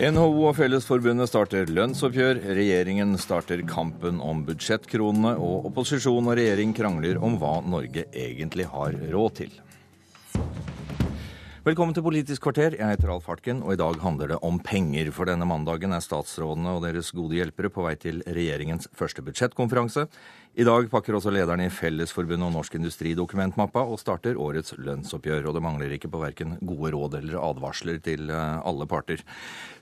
NHO 0.00 0.46
og 0.48 0.54
Fellesforbundet 0.56 1.28
starter 1.28 1.68
lønnsoppgjør, 1.68 2.38
regjeringen 2.56 3.18
starter 3.20 3.60
kampen 3.68 4.16
om 4.24 4.38
budsjettkronene, 4.46 5.34
og 5.36 5.66
opposisjon 5.68 6.24
og 6.24 6.38
regjering 6.38 6.72
krangler 6.72 7.18
om 7.20 7.36
hva 7.36 7.58
Norge 7.68 8.06
egentlig 8.08 8.64
har 8.72 8.96
råd 9.12 9.34
til. 9.42 9.52
Velkommen 11.60 11.92
til 11.92 12.00
Politisk 12.00 12.46
kvarter. 12.46 12.72
Jeg 12.72 12.88
heter 12.88 13.10
Alf 13.12 13.26
Hartken, 13.28 13.58
og 13.60 13.74
i 13.74 13.76
dag 13.76 13.98
handler 14.00 14.30
det 14.30 14.36
om 14.48 14.56
penger. 14.64 15.10
For 15.12 15.28
denne 15.28 15.44
mandagen 15.44 15.92
er 15.92 16.00
statsrådene 16.00 16.72
og 16.72 16.86
deres 16.86 17.10
gode 17.12 17.36
hjelpere 17.36 17.68
på 17.68 17.82
vei 17.84 17.92
til 18.00 18.22
regjeringens 18.24 18.88
første 18.96 19.20
budsjettkonferanse. 19.26 20.06
I 20.56 20.64
dag 20.64 20.88
pakker 20.88 21.18
også 21.18 21.28
lederne 21.30 21.66
i 21.68 21.74
Fellesforbundet 21.74 22.46
og 22.46 22.54
Norsk 22.54 22.78
Industri 22.78 23.12
dokumentmappa 23.18 23.82
og 23.84 24.00
starter 24.00 24.40
årets 24.40 24.72
lønnsoppgjør. 24.80 25.50
Og 25.50 25.58
det 25.58 25.62
mangler 25.66 25.92
ikke 25.92 26.08
på 26.08 26.22
verken 26.22 26.56
gode 26.64 26.94
råd 26.96 27.18
eller 27.20 27.36
advarsler 27.44 28.00
til 28.08 28.32
eh, 28.32 28.56
alle 28.64 28.88
parter. 28.88 29.20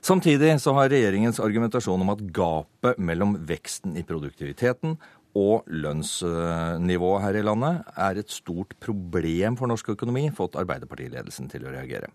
Samtidig 0.03 0.57
så 0.59 0.75
har 0.75 0.91
regjeringens 0.91 1.39
argumentasjon 1.39 2.03
om 2.03 2.11
at 2.11 2.25
gapet 2.35 2.99
mellom 2.99 3.37
veksten 3.47 3.95
i 3.95 4.03
produktiviteten 4.03 4.99
og 5.37 5.67
lønnsnivået 5.69 7.21
her 7.21 7.37
i 7.37 7.43
landet 7.45 7.91
er 8.01 8.19
et 8.19 8.31
stort 8.33 8.73
problem 8.81 9.57
for 9.59 9.69
norsk 9.69 9.91
økonomi, 9.93 10.25
fått 10.33 10.57
Arbeiderpartiledelsen 10.57 11.49
til 11.51 11.67
å 11.67 11.73
reagere. 11.73 12.09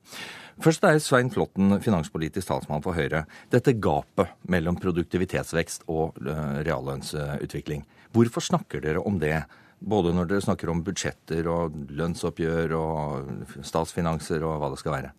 Først 0.63 0.87
er 0.89 0.99
Svein 1.03 1.31
Flåtten, 1.31 1.79
finanspolitisk 1.85 2.51
talsmann 2.51 2.83
for 2.85 2.99
Høyre. 2.99 3.25
Dette 3.55 3.77
gapet 3.79 4.35
mellom 4.51 4.79
produktivitetsvekst 4.83 5.87
og 5.95 6.19
eh, 6.27 6.61
reallønnsutvikling. 6.67 7.85
Hvorfor 8.15 8.45
snakker 8.51 8.83
dere 8.83 9.03
om 9.07 9.21
det? 9.23 9.45
Både 9.85 10.15
når 10.15 10.31
dere 10.31 10.45
snakker 10.45 10.71
om 10.73 10.83
budsjetter 10.87 11.47
og 11.51 11.75
lønnsoppgjør 11.95 12.75
og 12.79 13.63
statsfinanser 13.67 14.47
og 14.47 14.59
hva 14.63 14.73
det 14.73 14.81
skal 14.83 14.99
være. 14.99 15.15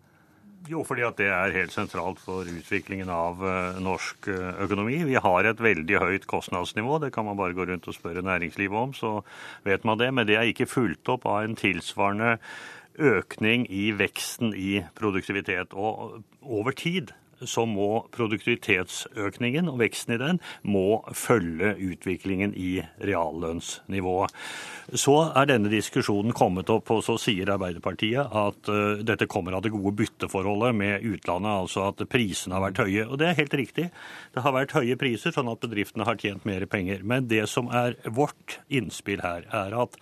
Jo, 0.66 0.82
fordi 0.82 1.04
at 1.06 1.18
det 1.20 1.28
er 1.30 1.54
helt 1.54 1.74
sentralt 1.74 2.18
for 2.18 2.48
utviklingen 2.50 3.10
av 3.12 3.42
uh, 3.42 3.76
norsk 3.82 4.26
uh, 4.32 4.56
økonomi. 4.64 4.98
Vi 5.06 5.18
har 5.22 5.46
et 5.46 5.60
veldig 5.62 6.00
høyt 6.02 6.26
kostnadsnivå. 6.30 6.98
Det 7.04 7.12
kan 7.14 7.28
man 7.28 7.38
bare 7.38 7.54
gå 7.54 7.68
rundt 7.68 7.86
og 7.86 7.94
spørre 7.94 8.24
næringslivet 8.26 8.80
om, 8.80 8.94
så 8.96 9.20
vet 9.66 9.86
man 9.86 10.00
det. 10.00 10.10
Men 10.14 10.26
det 10.26 10.40
er 10.40 10.50
ikke 10.50 10.66
fulgt 10.66 11.06
opp 11.12 11.28
av 11.30 11.44
en 11.44 11.54
tilsvarende 11.58 12.36
økning 12.98 13.68
i 13.70 13.92
veksten 13.94 14.56
i 14.58 14.80
produktivitet. 14.98 15.76
Og 15.76 16.24
over 16.42 16.74
tid 16.74 17.14
så 17.44 17.66
må 17.68 18.06
produktivitetsøkningen 18.14 19.68
og 19.70 19.80
veksten 19.82 20.14
i 20.16 20.20
den 20.20 20.40
må 20.64 21.02
følge 21.16 21.74
utviklingen 21.90 22.54
i 22.56 22.78
reallønnsnivået. 23.04 24.32
Så 24.94 25.16
er 25.34 25.48
denne 25.50 25.70
diskusjonen 25.72 26.34
kommet 26.36 26.70
opp, 26.72 26.92
og 26.94 27.02
så 27.04 27.16
sier 27.20 27.50
Arbeiderpartiet 27.56 28.22
at 28.30 28.70
uh, 28.70 29.02
dette 29.04 29.28
kommer 29.30 29.56
av 29.56 29.64
det 29.66 29.74
gode 29.74 29.96
bytteforholdet 29.98 30.76
med 30.78 31.04
utlandet, 31.06 31.52
altså 31.66 31.88
at 31.90 32.06
prisene 32.10 32.56
har 32.56 32.64
vært 32.68 32.84
høye. 32.84 33.08
Og 33.08 33.18
det 33.20 33.30
er 33.30 33.40
helt 33.40 33.58
riktig. 33.58 33.90
Det 34.34 34.44
har 34.44 34.56
vært 34.56 34.76
høye 34.76 34.96
priser, 35.00 35.34
sånn 35.34 35.50
at 35.52 35.62
bedriftene 35.64 36.06
har 36.08 36.20
tjent 36.22 36.46
mer 36.48 36.64
penger. 36.70 37.02
Men 37.02 37.28
det 37.30 37.44
som 37.50 37.70
er 37.74 37.98
vårt 38.06 38.60
innspill 38.70 39.24
her, 39.26 39.48
er 39.50 39.76
at 39.86 39.98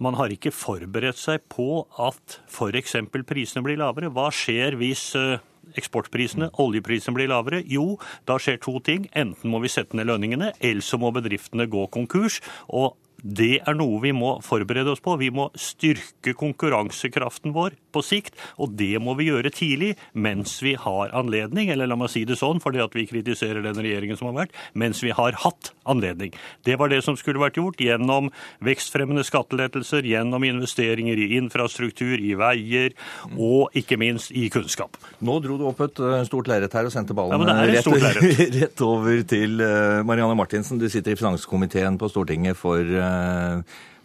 man 0.00 0.16
har 0.16 0.32
ikke 0.32 0.54
forberedt 0.54 1.20
seg 1.20 1.42
på 1.52 1.84
at 2.00 2.38
f.eks. 2.48 2.96
prisene 3.28 3.64
blir 3.64 3.80
lavere. 3.80 4.10
Hva 4.12 4.30
skjer 4.34 4.78
hvis 4.80 5.10
uh, 5.18 5.36
eksportprisene, 5.78 6.50
oljeprisen 6.62 7.16
blir 7.16 7.30
lavere? 7.32 7.62
Jo, 7.68 7.98
da 8.28 8.38
skjer 8.40 8.60
to 8.62 8.78
ting. 8.84 9.08
Enten 9.16 9.52
må 9.52 9.62
vi 9.62 9.72
sette 9.72 9.96
ned 9.98 10.10
lønningene, 10.10 10.52
eller 10.60 10.84
så 10.84 11.00
må 11.00 11.12
bedriftene 11.14 11.68
gå 11.70 11.86
konkurs. 11.94 12.40
og 12.68 12.96
det 13.22 13.60
er 13.62 13.76
noe 13.78 14.00
vi 14.02 14.10
må 14.14 14.34
forberede 14.42 14.92
oss 14.92 15.02
på. 15.02 15.14
Vi 15.20 15.30
må 15.34 15.48
styrke 15.58 16.34
konkurransekraften 16.38 17.54
vår 17.54 17.76
på 17.94 18.02
sikt, 18.04 18.34
og 18.58 18.74
det 18.78 18.96
må 19.02 19.14
vi 19.18 19.28
gjøre 19.28 19.52
tidlig 19.54 19.92
mens 20.12 20.56
vi 20.64 20.74
har 20.78 21.12
anledning. 21.14 21.70
Eller 21.70 21.90
la 21.90 21.98
meg 21.98 22.10
si 22.12 22.24
det 22.26 22.38
sånn, 22.40 22.60
fordi 22.62 22.82
at 22.82 22.96
vi 22.98 23.06
kritiserer 23.06 23.62
den 23.64 23.78
regjeringen 23.78 24.18
som 24.18 24.32
har 24.32 24.40
vært, 24.42 24.56
mens 24.74 25.02
vi 25.04 25.14
har 25.14 25.38
hatt 25.44 25.70
anledning. 25.88 26.34
Det 26.66 26.76
var 26.80 26.90
det 26.90 27.02
som 27.06 27.16
skulle 27.18 27.42
vært 27.42 27.60
gjort 27.60 27.80
gjennom 27.82 28.32
vekstfremmende 28.64 29.24
skattelettelser, 29.26 30.06
gjennom 30.08 30.42
investeringer 30.46 31.18
i 31.22 31.30
infrastruktur, 31.38 32.18
i 32.18 32.34
veier 32.38 32.96
og 33.38 33.70
ikke 33.78 33.98
minst 34.02 34.34
i 34.34 34.48
kunnskap. 34.52 34.98
Nå 35.22 35.38
dro 35.44 35.60
du 35.60 35.66
opp 35.70 35.84
et 35.86 36.02
eh, 36.02 36.18
stort 36.26 36.50
lerret 36.50 36.74
her 36.74 36.88
og 36.88 36.94
sendte 36.94 37.14
ballen 37.16 37.46
ja, 37.46 37.54
rett, 37.70 38.22
rett, 38.58 38.82
over 38.82 39.22
til 39.28 39.62
eh, 39.62 40.02
Marianne 40.06 40.36
Martinsen. 40.38 40.80
Du 40.82 40.88
sitter 40.90 41.14
i 41.14 41.18
finanskomiteen 41.18 41.98
på 42.00 42.10
Stortinget 42.10 42.58
for 42.58 42.80
eh, 42.82 43.11
Eh, 43.11 43.11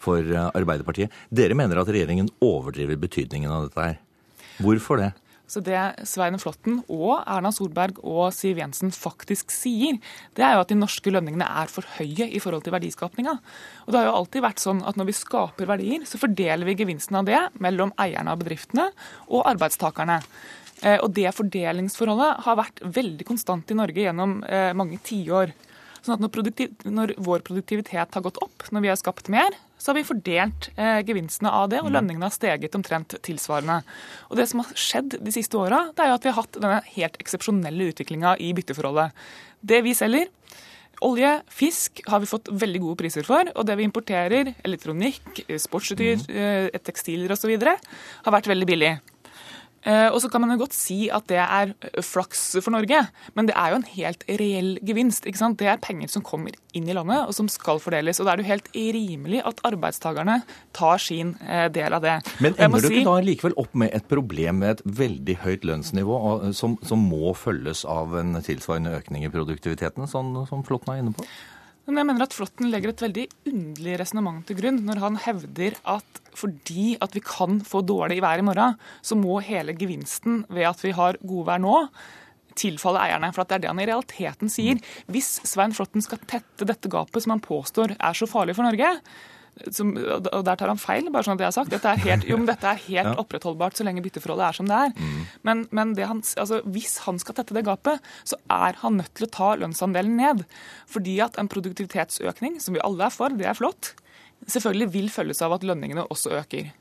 for 0.04 0.34
Arbeiderpartiet. 0.52 1.14
Dere 1.34 1.58
mener 1.58 1.82
at 1.82 1.90
regjeringen 1.92 2.30
overdriver 2.44 3.00
betydningen 3.02 3.52
av 3.52 3.68
dette 3.68 3.88
her. 3.88 3.98
Hvorfor 4.64 5.02
det? 5.02 5.14
Så 5.48 5.62
Det 5.64 5.80
Svein 6.04 6.36
Flåtten 6.42 6.82
og 6.92 7.22
Erna 7.24 7.54
Solberg 7.56 8.02
og 8.04 8.34
Siv 8.36 8.60
Jensen 8.60 8.92
faktisk 8.92 9.54
sier, 9.54 9.96
det 10.36 10.44
er 10.44 10.58
jo 10.58 10.64
at 10.66 10.74
de 10.74 10.76
norske 10.76 11.12
lønningene 11.14 11.48
er 11.48 11.72
for 11.72 11.88
høye 11.96 12.28
i 12.28 12.42
forhold 12.44 12.66
til 12.66 12.76
verdiskapninga. 12.76 13.38
Og 13.86 13.94
det 13.94 14.02
har 14.02 14.10
jo 14.10 14.18
alltid 14.20 14.44
vært 14.44 14.64
sånn 14.64 14.84
at 14.84 15.00
når 15.00 15.08
vi 15.08 15.16
skaper 15.16 15.70
verdier, 15.70 16.04
så 16.04 16.20
fordeler 16.20 16.68
vi 16.68 16.76
gevinsten 16.82 17.22
av 17.22 17.30
det 17.30 17.40
mellom 17.64 17.96
eierne 17.96 18.36
av 18.36 18.42
bedriftene 18.44 18.90
og 19.32 19.48
arbeidstakerne. 19.48 20.20
Eh, 20.84 21.00
og 21.00 21.14
det 21.16 21.32
fordelingsforholdet 21.38 22.44
har 22.44 22.60
vært 22.60 22.84
veldig 22.84 23.26
konstant 23.32 23.72
i 23.72 23.80
Norge 23.80 24.04
gjennom 24.04 24.42
eh, 24.44 24.74
mange 24.76 25.00
tiår. 25.00 25.56
Sånn 26.08 26.16
at 26.16 26.24
når, 26.24 26.70
når, 26.88 27.12
vår 27.20 27.42
produktivitet 27.44 28.14
har 28.16 28.24
gått 28.24 28.38
opp, 28.40 28.64
når 28.72 28.86
vi 28.86 28.92
har 28.94 29.00
skapt 29.00 29.28
mer, 29.34 29.56
så 29.76 29.92
har 29.92 29.98
vi 29.98 30.06
fordelt 30.08 30.70
eh, 30.80 31.02
gevinstene 31.06 31.52
av 31.52 31.68
det, 31.74 31.82
og 31.84 31.90
mm. 31.92 31.96
lønningene 31.98 32.30
har 32.30 32.36
steget 32.36 32.78
omtrent 32.80 33.18
tilsvarende. 33.28 33.82
Og 34.32 34.40
Det 34.40 34.48
som 34.48 34.64
har 34.64 34.72
skjedd 34.80 35.18
de 35.20 35.34
siste 35.36 35.60
åra, 35.60 35.84
er 35.92 36.14
jo 36.14 36.16
at 36.16 36.24
vi 36.24 36.32
har 36.32 36.40
hatt 36.40 36.56
denne 36.56 36.80
helt 36.96 37.20
eksepsjonelle 37.20 37.92
utviklinga 37.92 38.38
i 38.40 38.54
bytteforholdet. 38.56 39.28
Det 39.68 39.84
vi 39.84 39.98
selger, 39.98 40.32
Olje, 41.06 41.30
fisk 41.54 42.00
har 42.10 42.24
vi 42.24 42.30
fått 42.30 42.48
veldig 42.50 42.80
gode 42.82 42.98
priser 43.04 43.26
for. 43.28 43.46
Og 43.54 43.68
det 43.70 43.76
vi 43.78 43.86
importerer, 43.86 44.56
elektronikk, 44.66 45.44
sportsutstyr, 45.62 46.24
mm. 46.24 46.72
Eh, 46.74 46.80
tekstiler 46.82 47.36
osv., 47.36 47.54
har 47.54 48.34
vært 48.34 48.50
veldig 48.50 48.70
billig. 48.70 48.96
Eh, 49.86 50.08
og 50.10 50.20
så 50.24 50.30
kan 50.32 50.42
man 50.44 50.52
jo 50.56 50.62
godt 50.64 50.76
si 50.76 51.08
at 51.14 51.28
det 51.30 51.40
er 51.40 51.72
eh, 51.72 52.00
flaks 52.04 52.58
for 52.60 52.74
Norge, 52.74 53.04
men 53.38 53.50
det 53.50 53.56
er 53.56 53.72
jo 53.72 53.80
en 53.80 53.90
helt 53.94 54.26
reell 54.40 54.72
gevinst. 54.86 55.28
ikke 55.30 55.40
sant? 55.40 55.60
Det 55.60 55.70
er 55.72 55.82
penger 55.84 56.12
som 56.12 56.26
kommer 56.26 56.56
inn 56.78 56.90
i 56.90 56.96
landet, 56.98 57.28
og 57.28 57.36
som 57.38 57.50
skal 57.52 57.82
fordeles. 57.84 58.20
Og 58.20 58.28
da 58.28 58.34
er 58.34 58.42
det 58.42 58.48
jo 58.48 58.54
helt 58.54 58.72
rimelig 58.76 59.44
at 59.48 59.62
arbeidstakerne 59.68 60.40
tar 60.78 61.04
sin 61.04 61.36
eh, 61.46 61.68
del 61.74 61.96
av 61.96 62.06
det. 62.06 62.18
Men 62.44 62.58
ender 62.58 62.84
du 62.84 62.90
ikke 62.90 63.04
si... 63.04 63.08
da 63.08 63.18
likevel 63.28 63.58
opp 63.62 63.78
med 63.78 63.94
et 63.96 64.08
problem 64.10 64.64
med 64.64 64.78
et 64.78 64.86
veldig 65.04 65.38
høyt 65.46 65.68
lønnsnivå 65.68 66.18
som, 66.58 66.78
som 66.86 67.04
må 67.08 67.34
følges 67.38 67.84
av 67.88 68.16
en 68.20 68.40
tilsvarende 68.44 68.96
økning 68.98 69.28
i 69.28 69.32
produktiviteten, 69.34 70.10
sånn 70.10 70.34
som 70.50 70.66
Flåtten 70.68 70.94
er 70.94 71.04
inne 71.04 71.14
på? 71.16 71.24
Men 71.88 72.02
jeg 72.02 72.08
mener 72.10 72.26
at 72.26 72.36
Flåtten 72.36 72.68
legger 72.68 72.92
et 72.92 73.02
veldig 73.06 73.24
underlig 73.48 73.94
resonnement 74.02 74.42
til 74.48 74.58
grunn 74.60 74.82
når 74.84 75.00
han 75.06 75.20
hevder 75.24 75.78
at 75.88 76.24
fordi 76.38 76.98
at 77.02 77.16
vi 77.16 77.22
kan 77.24 77.62
få 77.66 77.80
dårlig 77.88 78.20
vær 78.22 78.42
i 78.42 78.46
morgen, 78.46 78.76
så 79.02 79.16
må 79.18 79.40
hele 79.42 79.74
gevinsten 79.74 80.44
ved 80.52 80.68
at 80.70 80.84
vi 80.84 80.92
har 80.94 81.18
godvær 81.24 81.64
nå, 81.64 81.80
tilfalle 82.58 83.02
eierne. 83.08 83.32
For 83.34 83.48
det 83.48 83.56
er 83.56 83.64
det 83.64 83.72
han 83.72 83.82
i 83.82 83.88
realiteten 83.90 84.52
sier. 84.52 84.84
Hvis 85.10 85.32
Svein 85.48 85.74
Flåtten 85.74 86.04
skal 86.06 86.22
tette 86.30 86.68
dette 86.68 86.92
gapet 86.92 87.24
som 87.24 87.34
han 87.34 87.44
påstår 87.44 87.96
er 87.98 88.20
så 88.20 88.30
farlig 88.30 88.58
for 88.58 88.68
Norge, 88.68 88.92
som, 89.74 89.94
og 89.98 90.42
der 90.46 90.60
tar 90.60 90.72
han 90.72 90.82
feil, 90.82 91.10
bare 91.14 91.28
sånn 91.28 91.38
at 91.38 91.44
jeg 91.44 91.50
har 91.50 91.56
sagt. 91.56 91.74
Dette 91.74 91.92
er 91.92 92.02
helt, 92.04 92.26
jo, 92.30 92.40
men 92.40 92.50
dette 92.50 92.70
er 92.70 92.82
helt 92.90 93.12
ja. 93.12 93.16
opprettholdbart 93.22 93.78
så 93.78 93.88
lenge 93.88 94.04
bytteforholdet 94.06 94.48
er 94.48 94.58
som 94.60 94.70
det 94.70 94.82
er. 94.88 94.96
Mm. 94.98 95.22
Men, 95.50 95.64
men 95.80 95.94
det 95.98 96.10
han, 96.10 96.24
altså, 96.42 96.62
hvis 96.66 96.98
han 97.06 97.22
skal 97.24 97.40
tette 97.40 97.58
det 97.58 97.66
gapet, 97.68 98.04
så 98.28 98.40
er 98.54 98.80
han 98.84 99.00
nødt 99.02 99.14
til 99.18 99.28
å 99.28 99.32
ta 99.38 99.54
lønnsandelen 99.62 100.20
ned. 100.20 100.44
Fordi 100.90 101.18
at 101.26 101.40
en 101.42 101.52
produktivitetsøkning, 101.52 102.60
som 102.64 102.78
vi 102.78 102.84
alle 102.86 103.08
er 103.08 103.16
for, 103.16 103.34
det 103.34 103.50
er 103.50 103.58
flott, 103.58 103.94
selvfølgelig 104.46 104.92
vil 104.94 105.10
følges 105.14 105.42
av 105.46 105.58
at 105.58 105.66
lønningene 105.68 106.08
også 106.14 106.36
øker. 106.42 106.72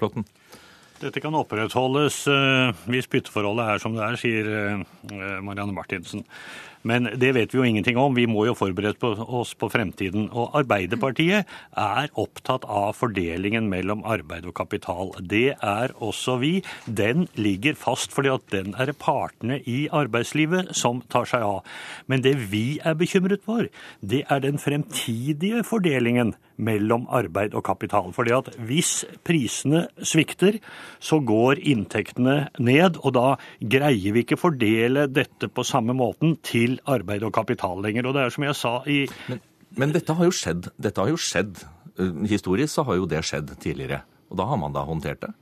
Flotten. 0.00 0.26
Dette 1.02 1.18
kan 1.22 1.34
opprettholdes 1.34 2.20
uh, 2.30 2.70
hvis 2.86 3.08
bytteforholdet 3.10 3.72
er 3.72 3.80
som 3.82 3.96
det 3.96 4.04
er, 4.06 4.18
sier 4.20 4.50
uh, 4.52 5.40
Marianne 5.42 5.74
Martinsen. 5.74 6.22
Men 6.88 7.08
det 7.18 7.32
vet 7.36 7.54
vi 7.54 7.60
jo 7.60 7.66
ingenting 7.66 7.98
om. 8.00 8.14
Vi 8.14 8.26
må 8.30 8.46
jo 8.48 8.56
forberede 8.58 9.12
oss 9.22 9.54
på 9.58 9.70
fremtiden. 9.72 10.28
Og 10.30 10.54
Arbeiderpartiet 10.62 11.48
er 11.78 12.12
opptatt 12.18 12.66
av 12.66 12.96
fordelingen 12.98 13.68
mellom 13.70 14.04
arbeid 14.08 14.46
og 14.48 14.56
kapital. 14.58 15.12
Det 15.18 15.54
er 15.56 15.94
også 16.02 16.38
vi. 16.42 16.52
Den 16.86 17.28
ligger 17.38 17.78
fast 17.78 18.14
fordi 18.14 18.32
at 18.34 18.46
den 18.52 18.76
er 18.78 18.90
det 18.90 18.98
partene 19.02 19.60
i 19.68 19.86
arbeidslivet 19.92 20.74
som 20.76 21.02
tar 21.12 21.28
seg 21.30 21.46
av. 21.46 21.62
Men 22.10 22.24
det 22.24 22.36
vi 22.52 22.80
er 22.82 22.98
bekymret 22.98 23.44
for, 23.46 23.68
det 24.00 24.24
er 24.28 24.42
den 24.42 24.58
fremtidige 24.62 25.62
fordelingen 25.66 26.34
mellom 26.62 27.06
arbeid 27.10 27.56
og 27.58 27.64
kapital. 27.66 28.12
Fordi 28.14 28.34
at 28.36 28.50
hvis 28.68 29.02
prisene 29.26 29.86
svikter, 30.06 30.58
så 31.02 31.20
går 31.24 31.62
inntektene 31.72 32.36
ned, 32.62 32.98
og 33.02 33.14
da 33.16 33.26
greier 33.60 34.14
vi 34.14 34.24
ikke 34.24 34.40
fordele 34.40 35.08
dette 35.10 35.48
på 35.48 35.64
samme 35.66 35.96
måten 35.96 36.36
til 36.46 36.71
til 36.72 36.80
arbeid 36.88 37.24
og 37.26 37.34
kapital 37.36 37.82
lenger. 37.84 38.08
Og 38.08 38.16
det 38.16 38.24
er 38.24 38.34
som 38.34 38.46
jeg 38.46 38.58
sa 38.58 38.74
i 38.86 39.04
Men, 39.28 39.40
men 39.76 39.94
dette 39.94 40.16
har 40.16 40.28
jo 40.28 40.34
skjedd. 40.34 40.70
Dette 40.80 41.00
har 41.00 41.12
jo 41.12 41.20
skjedd. 41.20 41.62
Eh, 41.98 42.24
historisk 42.32 42.72
så 42.74 42.86
har 42.88 43.00
jo 43.00 43.08
det 43.08 43.22
skjedd 43.28 43.54
tidligere. 43.60 44.02
Og 44.32 44.40
da 44.40 44.48
har 44.48 44.60
man 44.60 44.74
da 44.74 44.84
håndtert 44.88 45.20
det? 45.24 45.32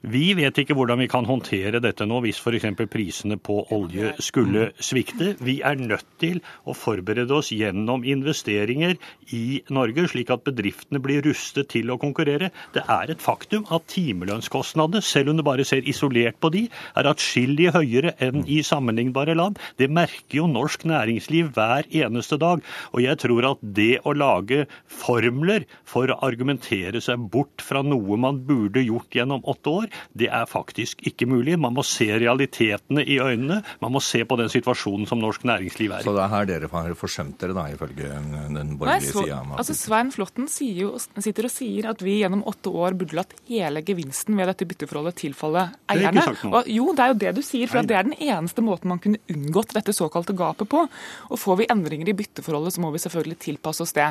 Vi 0.00 0.30
vet 0.32 0.56
ikke 0.56 0.72
hvordan 0.72 1.02
vi 1.02 1.10
kan 1.12 1.26
håndtere 1.28 1.76
dette 1.84 2.06
nå 2.08 2.22
hvis 2.24 2.38
f.eks. 2.40 2.64
prisene 2.88 3.36
på 3.36 3.58
olje 3.76 4.14
skulle 4.24 4.70
svikte. 4.80 5.34
Vi 5.44 5.58
er 5.60 5.76
nødt 5.76 6.06
til 6.22 6.38
å 6.64 6.72
forberede 6.72 7.34
oss 7.36 7.50
gjennom 7.52 8.06
investeringer 8.08 8.96
i 9.36 9.60
Norge, 9.68 10.06
slik 10.08 10.32
at 10.32 10.46
bedriftene 10.46 11.02
blir 11.04 11.20
rustet 11.26 11.68
til 11.74 11.92
å 11.92 11.98
konkurrere. 12.00 12.48
Det 12.72 12.86
er 12.88 13.12
et 13.12 13.20
faktum 13.20 13.66
at 13.68 13.84
timelønnskostnadene, 13.92 15.04
selv 15.04 15.34
om 15.34 15.36
du 15.42 15.44
bare 15.44 15.68
ser 15.68 15.84
isolert 15.84 16.40
på 16.40 16.48
de, 16.54 16.64
er 16.96 17.10
atskillig 17.10 17.68
høyere 17.76 18.14
enn 18.24 18.48
i 18.48 18.62
sammenlignbare 18.64 19.36
land. 19.36 19.60
Det 19.76 19.90
merker 19.92 20.40
jo 20.40 20.48
norsk 20.48 20.88
næringsliv 20.88 21.52
hver 21.58 21.84
eneste 21.92 22.40
dag. 22.40 22.64
Og 22.96 23.04
jeg 23.04 23.20
tror 23.20 23.50
at 23.52 23.68
det 23.76 24.00
å 24.08 24.16
lage 24.16 24.64
formler 24.88 25.68
for 25.84 26.08
å 26.08 26.18
argumentere 26.24 27.04
seg 27.04 27.28
bort 27.28 27.60
fra 27.60 27.84
noe 27.84 28.16
man 28.16 28.40
burde 28.48 28.80
gjort 28.86 29.20
gjennom 29.20 29.44
åtte 29.44 29.76
år, 29.76 29.89
det 30.16 30.30
er 30.30 30.46
faktisk 30.50 31.04
ikke 31.06 31.28
mulig. 31.30 31.58
Man 31.60 31.74
må 31.76 31.84
se 31.86 32.08
realitetene 32.20 33.04
i 33.04 33.18
øynene. 33.22 33.60
Man 33.82 33.94
må 33.94 34.02
se 34.04 34.22
på 34.24 34.38
den 34.40 34.50
situasjonen 34.52 35.08
som 35.10 35.20
norsk 35.22 35.44
næringsliv 35.48 35.92
er 35.92 36.02
i. 36.02 36.06
Så 36.06 36.14
det 36.16 36.24
er 36.24 36.32
her 36.34 36.48
dere 36.48 36.70
har 36.72 36.94
forsømt 36.98 37.40
dere, 37.40 37.56
da, 37.56 37.66
ifølge 37.74 38.10
den 38.54 38.76
borgerlige 38.80 39.14
sida? 39.14 39.40
Altså, 39.56 39.76
Svein 39.78 40.12
Flåtten 40.14 40.48
sitter 40.50 41.48
og 41.48 41.52
sier 41.52 41.90
at 41.90 42.02
vi 42.04 42.18
gjennom 42.20 42.42
åtte 42.48 42.72
år 42.72 42.96
burde 42.98 43.18
latt 43.18 43.34
hele 43.48 43.82
gevinsten 43.86 44.38
ved 44.38 44.50
dette 44.50 44.68
bytteforholdet 44.68 45.18
tilfalle 45.20 45.66
eierne. 45.90 46.24
Og, 46.50 46.68
jo, 46.70 46.90
det 46.96 47.04
er 47.04 47.12
jo 47.12 47.18
det 47.24 47.34
du 47.38 47.42
sier, 47.46 47.70
for 47.70 47.86
det 47.86 47.96
er 47.98 48.08
den 48.08 48.16
eneste 48.18 48.64
måten 48.64 48.92
man 48.92 49.00
kunne 49.02 49.20
unngått 49.30 49.74
dette 49.76 49.94
såkalte 49.96 50.34
gapet 50.38 50.70
på. 50.70 50.86
Og 51.30 51.40
får 51.40 51.62
vi 51.62 51.68
endringer 51.72 52.10
i 52.12 52.16
bytteforholdet, 52.16 52.76
så 52.76 52.84
må 52.84 52.92
vi 52.94 53.02
selvfølgelig 53.02 53.38
tilpasse 53.46 53.84
oss 53.84 53.94
det. 53.96 54.08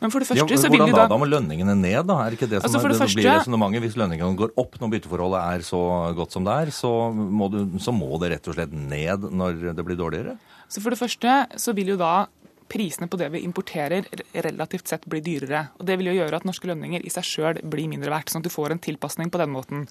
Men 0.00 0.12
for 0.12 0.22
det 0.22 0.28
første 0.30 0.46
ja, 0.46 0.60
så 0.60 0.70
vil 0.72 0.82
vi 0.84 0.92
da... 0.92 1.04
da? 1.04 1.08
Da 1.10 1.18
må 1.20 1.28
lønningene 1.28 1.74
ned, 1.78 2.02
da? 2.08 2.20
Er 2.26 2.36
ikke 2.36 2.48
det 2.50 2.60
som 2.60 2.68
altså, 2.68 2.80
er, 2.80 2.94
det, 2.94 3.00
det 3.00 3.18
blir 3.18 3.30
resonnementet? 3.30 3.84
Hvis 3.86 3.96
lønningene 4.00 4.38
går 4.38 4.50
opp 4.60 4.72
når 4.80 4.88
bytteforholdet 4.96 5.19
forholdet 5.20 5.60
er 5.60 5.66
så 5.66 5.80
godt 6.16 6.34
som 6.34 6.46
det 6.46 6.56
er, 6.64 6.72
så 6.74 6.90
må, 7.12 7.48
du, 7.52 7.78
så 7.82 7.92
må 7.92 8.16
det 8.20 8.34
rett 8.34 8.50
og 8.50 8.56
slett 8.56 8.72
ned 8.72 9.28
når 9.30 9.72
det 9.76 9.84
blir 9.86 9.98
dårligere? 9.98 10.36
Så 10.70 10.80
For 10.82 10.92
det 10.92 11.00
første 11.00 11.60
så 11.60 11.74
vil 11.76 11.92
jo 11.92 12.00
da 12.00 12.28
prisene 12.70 13.08
på 13.10 13.18
det 13.18 13.32
vi 13.34 13.42
importerer 13.42 14.06
relativt 14.46 14.88
sett 14.88 15.06
blir 15.10 15.24
dyrere. 15.26 15.64
Og 15.80 15.86
Det 15.86 15.96
vil 15.98 16.12
jo 16.12 16.18
gjøre 16.20 16.38
at 16.38 16.46
norske 16.46 16.70
lønninger 16.70 17.02
i 17.02 17.10
seg 17.10 17.26
sjøl 17.26 17.62
blir 17.66 17.90
mindre 17.90 18.12
verdt, 18.12 18.30
sånn 18.30 18.44
at 18.44 18.46
du 18.46 18.54
får 18.54 18.76
en 18.76 18.82
tilpasning 18.82 19.32
på 19.32 19.40
den 19.42 19.50
måten. 19.50 19.88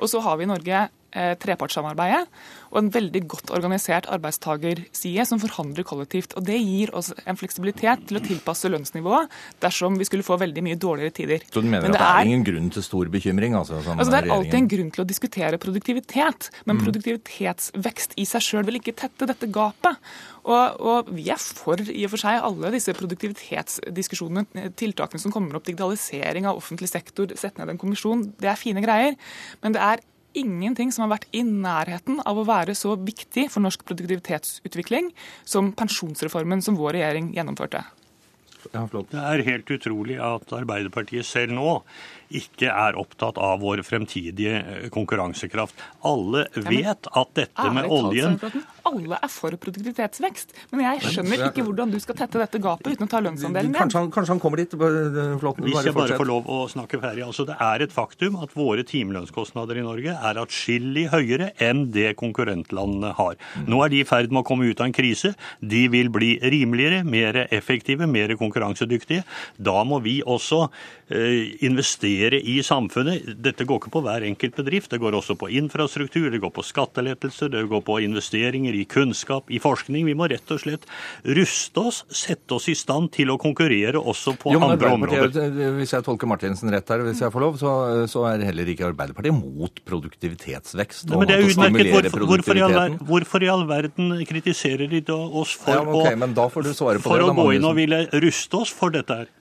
Og 0.00 0.10
så 0.10 0.20
har 0.24 0.40
vi 0.40 0.48
i 0.48 0.50
Norge 0.50 0.88
trepartssamarbeidet 1.14 2.26
og 2.72 2.78
en 2.80 2.90
veldig 2.92 3.22
godt 3.30 3.52
organisert 3.56 4.08
arbeidstagerside 4.12 5.24
som 5.28 5.40
forhandler 5.40 5.86
kollektivt. 5.86 6.34
Og 6.36 6.44
Det 6.44 6.58
gir 6.60 6.92
oss 6.96 7.12
en 7.24 7.38
fleksibilitet 7.38 8.06
til 8.08 8.18
å 8.18 8.24
tilpasse 8.24 8.68
lønnsnivået 8.72 9.32
dersom 9.62 9.96
vi 9.96 10.06
skulle 10.08 10.26
få 10.26 10.38
veldig 10.42 10.64
mye 10.66 10.78
dårligere 10.80 11.14
tider. 11.16 11.46
Så 11.48 11.62
du 11.64 11.68
mener 11.70 11.88
men 11.88 11.96
at 11.96 12.02
det 12.02 12.10
er 12.10 12.30
ingen 12.30 12.46
grunn 12.46 12.70
til 12.74 12.84
stor 12.84 13.10
bekymring? 13.12 13.56
Altså, 13.56 13.80
altså 13.80 14.10
Det 14.12 14.20
er 14.20 14.32
alltid 14.36 14.58
en 14.60 14.70
grunn 14.74 14.90
til 14.92 15.04
å 15.04 15.08
diskutere 15.08 15.60
produktivitet, 15.62 16.50
men 16.64 16.76
mm. 16.76 16.84
produktivitetsvekst 16.84 18.16
i 18.20 18.26
seg 18.28 18.44
sjøl 18.44 18.66
vil 18.68 18.80
ikke 18.80 18.96
tette 18.98 19.28
dette 19.30 19.48
gapet. 19.52 20.02
Og, 20.46 20.76
og, 20.78 21.08
vi 21.16 21.26
er 21.32 21.40
for 21.40 21.80
i 21.80 22.04
og 22.06 22.12
for 22.12 22.22
seg 22.22 22.44
alle 22.46 22.70
disse 22.74 22.92
produktivitetsdiskusjonene, 22.94 24.68
tiltakene 24.78 25.22
som 25.22 25.34
kommer 25.34 25.58
opp, 25.58 25.66
digitalisering 25.66 26.46
av 26.46 26.60
offentlig 26.60 26.90
sektor, 26.92 27.32
sette 27.34 27.58
ned 27.58 27.74
en 27.74 27.80
kommisjon, 27.80 28.28
det 28.38 28.52
er 28.52 28.60
fine 28.60 28.84
greier. 28.84 29.16
Men 29.64 29.74
det 29.74 29.82
er 29.82 30.04
ingenting 30.38 30.92
som 30.94 31.06
har 31.06 31.16
vært 31.16 31.28
i 31.36 31.42
nærheten 31.46 32.20
av 32.26 32.38
å 32.40 32.46
være 32.48 32.76
så 32.78 32.94
viktig 33.00 33.48
for 33.52 33.64
norsk 33.64 33.84
produktivitetsutvikling 33.88 35.12
som 35.44 35.72
pensjonsreformen 35.76 36.64
som 36.64 36.78
vår 36.78 36.98
regjering 36.98 37.32
gjennomførte. 37.36 37.84
Det 38.66 39.20
er 39.20 39.44
helt 39.46 39.70
utrolig 39.70 40.16
at 40.22 40.50
Arbeiderpartiet 40.56 41.26
selv 41.26 41.54
nå 41.54 41.72
ikke 42.34 42.70
er 42.72 42.96
opptatt 42.98 43.38
av 43.38 43.60
vår 43.62 43.82
fremtidige 43.86 44.58
eh, 44.58 44.86
konkurransekraft. 44.92 45.78
Alle 46.06 46.46
vet 46.66 47.06
at 47.06 47.32
dette 47.36 47.66
med 47.74 47.88
oljen 47.92 48.38
Alle 48.86 49.18
er 49.18 49.30
for 49.32 49.54
produktivitetsvekst, 49.60 50.54
men 50.72 50.84
jeg 50.84 51.12
skjønner 51.14 51.46
ikke 51.48 51.64
hvordan 51.66 51.90
du 51.90 51.98
skal 52.02 52.18
tette 52.20 52.38
dette 52.38 52.60
gapet 52.62 52.94
uten 52.94 53.08
å 53.08 53.10
ta 53.10 53.20
lønnsandelen 53.24 53.72
ned. 53.74 53.80
Kanskje, 53.80 54.02
kanskje 54.14 54.34
han 54.36 54.42
kommer 54.42 54.62
dit? 54.62 54.76
Flott, 54.76 55.60
Hvis 55.62 55.88
jeg 55.88 55.96
bare 55.96 56.18
får 56.18 56.28
lov 56.28 56.50
å 56.50 56.60
snakke 56.70 57.00
ferdig. 57.02 57.24
Altså, 57.26 57.46
det 57.48 57.56
er 57.62 57.86
et 57.86 57.94
faktum 57.94 58.38
at 58.42 58.54
våre 58.56 58.84
timelønnskostnader 58.86 59.80
i 59.80 59.86
Norge 59.86 60.14
er 60.14 60.40
atskillig 60.42 61.08
høyere 61.14 61.50
enn 61.62 61.88
det 61.94 62.14
konkurrentlandene 62.20 63.12
har. 63.18 63.38
Mm. 63.56 63.66
Nå 63.72 63.82
er 63.84 63.94
de 63.94 64.02
i 64.02 64.08
ferd 64.08 64.34
med 64.34 64.44
å 64.44 64.46
komme 64.46 64.70
ut 64.70 64.82
av 64.82 64.90
en 64.90 64.96
krise. 64.96 65.34
De 65.60 65.86
vil 65.92 66.10
bli 66.14 66.36
rimeligere, 66.42 67.02
mer 67.06 67.42
effektive, 67.46 68.06
mer 68.10 68.36
konkurransedyktige. 68.38 69.26
Da 69.58 69.82
må 69.88 69.98
vi 70.04 70.20
også 70.22 70.66
eh, 71.10 71.56
investere 71.66 72.15
investere 72.16 72.40
i 72.40 72.62
samfunnet. 72.62 73.42
Dette 73.42 73.64
går 73.64 73.80
ikke 73.80 73.92
på 73.92 74.02
hver 74.04 74.24
enkelt 74.24 74.56
bedrift. 74.56 74.90
Det 74.90 75.00
går 75.00 75.14
også 75.14 75.36
på 75.36 75.48
infrastruktur, 75.50 76.30
det 76.30 76.40
går 76.40 76.50
på 76.50 76.62
skattelettelser, 76.62 77.48
det 77.48 77.68
går 77.68 77.82
på 77.82 77.98
investeringer 78.00 78.74
i 78.74 78.84
kunnskap, 78.84 79.50
i 79.50 79.58
forskning. 79.58 80.06
Vi 80.06 80.14
må 80.14 80.28
rett 80.28 80.50
og 80.50 80.60
slett 80.60 80.86
ruste 81.24 81.80
oss, 81.80 82.04
sette 82.10 82.54
oss 82.54 82.68
i 82.68 82.74
stand 82.74 83.12
til 83.12 83.30
å 83.30 83.38
konkurrere 83.38 83.98
også 83.98 84.36
på 84.36 84.54
jo, 84.54 84.60
andre 84.60 84.92
områder. 84.96 85.72
Hvis 85.76 85.94
jeg 85.94 86.06
tolker 86.06 86.26
Martinsen 86.26 86.70
rett 86.72 86.88
her, 86.88 87.04
hvis 87.06 87.22
jeg 87.22 87.32
får 87.32 87.44
lov, 87.44 87.58
så, 87.60 87.72
så 88.10 88.26
er 88.30 88.46
heller 88.46 88.72
ikke 88.72 88.88
Arbeiderpartiet 88.90 89.36
mot 89.36 89.82
produktivitetsvekst. 89.86 91.08
Nei, 91.10 91.20
men 91.20 91.30
det 91.30 91.38
er 91.38 91.48
utmerket. 91.50 91.92
Hvorfor, 91.96 92.26
hvorfor, 92.26 92.58
i 92.58 92.64
all, 92.66 92.98
hvorfor, 93.06 93.44
i 93.44 93.50
all, 93.50 93.66
verden 93.66 94.12
kritiserer 94.28 94.90
de 94.90 95.02
oss 95.12 95.56
for, 95.58 95.74
ja, 95.74 95.82
okay, 95.82 96.14
å, 96.16 96.48
for 97.02 97.24
å 97.24 97.32
gå 97.34 97.50
inn 97.56 97.66
og 97.66 97.76
ville 97.78 98.04
ruste 98.22 98.62
oss 98.62 98.72
for 98.74 98.94
dette 98.94 99.22
her? 99.22 99.35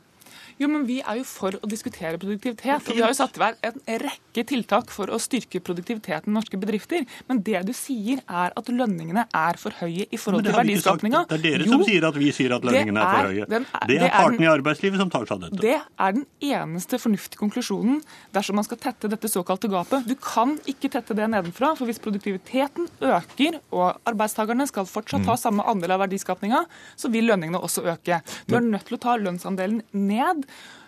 Jo, 0.61 0.69
men 0.71 0.85
Vi 0.87 1.01
er 1.01 1.17
jo 1.19 1.25
for 1.27 1.55
å 1.59 1.67
diskutere 1.67 2.19
produktivitet. 2.21 2.87
og 2.87 2.95
Vi 2.95 3.01
har 3.03 3.11
jo 3.11 3.17
satt 3.17 3.35
i 3.35 3.41
verk 3.41 3.57
en 3.65 3.79
rekke 3.99 4.43
tiltak 4.47 4.91
for 4.93 5.11
å 5.11 5.17
styrke 5.19 5.59
produktiviteten 5.59 6.31
i 6.31 6.35
norske 6.35 6.59
bedrifter. 6.59 7.03
Men 7.27 7.41
det 7.43 7.65
du 7.67 7.73
sier, 7.75 8.21
er 8.23 8.53
at 8.55 8.69
lønningene 8.71 9.25
er 9.35 9.59
for 9.59 9.75
høye 9.81 10.05
i 10.07 10.19
forhold 10.19 10.45
til 10.47 10.55
verdiskapninga. 10.55 11.25
Det 11.27 11.39
er 11.39 11.43
dere 11.43 11.67
jo, 11.67 11.73
som 11.73 11.83
sier 11.87 12.07
at 12.07 12.19
vi 12.19 12.29
sier 12.35 12.55
at 12.55 12.67
lønningene 12.67 13.01
er, 13.01 13.09
er, 13.09 13.17
for 13.17 13.33
høye. 13.33 13.47
Den, 13.51 13.67
det, 13.89 13.97
er 13.99 14.13
partene 14.13 14.47
i 14.47 14.51
arbeidslivet 14.53 15.01
som 15.01 15.11
tar 15.11 15.27
seg 15.27 15.35
av 15.35 15.43
dette. 15.43 15.59
Det 15.65 15.75
er 15.75 16.15
den 16.19 16.25
eneste 16.53 17.01
fornuftige 17.03 17.41
konklusjonen 17.41 17.99
dersom 18.35 18.59
man 18.59 18.67
skal 18.67 18.79
tette 18.85 19.11
dette 19.11 19.31
såkalte 19.31 19.71
gapet. 19.71 20.07
Du 20.07 20.15
kan 20.15 20.55
ikke 20.71 20.93
tette 20.93 21.17
det 21.17 21.27
nedenfra, 21.33 21.73
for 21.75 21.89
hvis 21.89 21.99
produktiviteten 22.03 22.87
øker 23.03 23.59
og 23.75 23.99
arbeidstakerne 24.07 24.69
skal 24.71 24.87
fortsatt 24.87 25.25
ta 25.27 25.35
mm. 25.35 25.41
samme 25.41 25.67
andel 25.67 25.97
av 25.97 26.05
verdiskapninga, 26.05 26.63
så 26.95 27.11
vil 27.11 27.27
lønningene 27.27 27.59
også 27.59 27.83
øke. 27.91 28.21
Du 28.47 28.55
er 28.55 28.63
nødt 28.63 28.87
til 28.87 28.99
å 28.99 29.03
ta 29.03 29.19
lønnsandelen 29.19 29.83
ned 29.91 30.44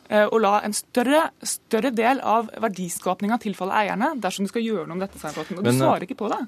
Eh, 0.07 0.23
og 0.23 0.39
la 0.39 0.61
en 0.63 0.75
større, 0.75 1.27
større 1.43 1.91
del 1.95 2.21
av 2.23 2.47
verdiskapninga 2.63 3.39
tilfalle 3.43 3.75
eierne 3.75 4.13
dersom 4.23 4.47
du 4.47 4.51
skal 4.53 4.63
gjøre 4.63 4.87
noe 4.87 4.99
om 4.99 5.03
dette. 5.03 5.19
Og 5.19 5.51
du 5.51 5.61
Men, 5.67 5.79
svarer 5.81 6.07
ikke 6.07 6.19
på 6.21 6.31
det. 6.31 6.39